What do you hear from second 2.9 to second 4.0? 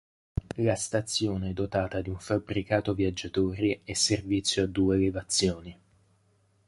viaggiatori e